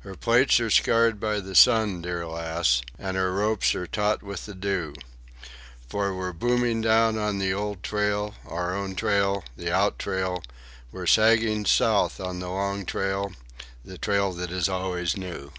Her 0.00 0.16
plates 0.16 0.58
are 0.58 0.70
scarred 0.70 1.20
by 1.20 1.38
the 1.38 1.54
sun, 1.54 2.02
dear 2.02 2.26
lass, 2.26 2.82
And 2.98 3.16
her 3.16 3.30
ropes 3.32 3.76
are 3.76 3.86
taut 3.86 4.20
with 4.20 4.44
the 4.44 4.56
dew, 4.56 4.92
For 5.88 6.12
we're 6.16 6.32
booming 6.32 6.80
down 6.80 7.16
on 7.16 7.38
the 7.38 7.54
old 7.54 7.84
trail, 7.84 8.34
our 8.44 8.74
own 8.74 8.96
trail, 8.96 9.44
the 9.56 9.72
out 9.72 10.00
trail, 10.00 10.42
We're 10.90 11.06
sagging 11.06 11.64
south 11.64 12.18
on 12.18 12.40
the 12.40 12.48
Long 12.50 12.84
Trail—the 12.84 13.98
trail 13.98 14.32
that 14.32 14.50
is 14.50 14.68
always 14.68 15.16
new. 15.16 15.52